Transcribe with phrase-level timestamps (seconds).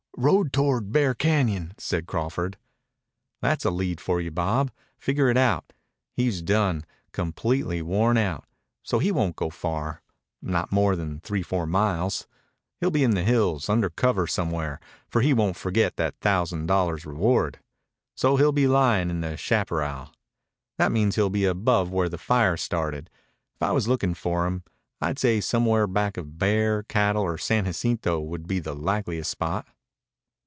[0.17, 2.57] "Rode toward Bear Cañon," said Crawford.
[3.41, 4.69] "That's a lead for you, Bob.
[4.99, 5.73] Figure it out.
[6.13, 8.45] He's done completely worn out.
[8.83, 10.03] So he won't go far
[10.39, 12.27] not more than three four miles.
[12.79, 17.03] He'll be in the hills, under cover somewhere, for he won't forget that thousand dollars
[17.03, 17.59] reward.
[18.13, 20.11] So he'll be lying in the chaparral.
[20.77, 23.09] That means he'll be above where the fire started.
[23.55, 24.65] If I was looking for him,
[25.01, 29.67] I'd say somewhere back of Bear, Cattle, or San Jacinto would be the likeliest spot."